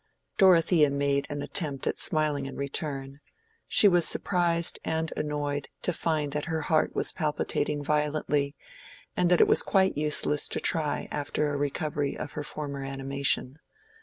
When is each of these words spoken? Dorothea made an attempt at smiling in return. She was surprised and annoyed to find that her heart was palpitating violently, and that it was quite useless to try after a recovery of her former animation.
Dorothea 0.39 0.89
made 0.89 1.27
an 1.29 1.43
attempt 1.43 1.85
at 1.85 1.99
smiling 1.99 2.47
in 2.47 2.55
return. 2.55 3.19
She 3.67 3.87
was 3.87 4.03
surprised 4.07 4.79
and 4.83 5.13
annoyed 5.15 5.69
to 5.83 5.93
find 5.93 6.31
that 6.31 6.45
her 6.45 6.61
heart 6.61 6.95
was 6.95 7.11
palpitating 7.11 7.83
violently, 7.83 8.55
and 9.15 9.29
that 9.29 9.41
it 9.41 9.47
was 9.47 9.61
quite 9.61 9.95
useless 9.95 10.47
to 10.47 10.59
try 10.59 11.07
after 11.11 11.53
a 11.53 11.55
recovery 11.55 12.17
of 12.17 12.31
her 12.31 12.41
former 12.43 12.83
animation. 12.83 13.59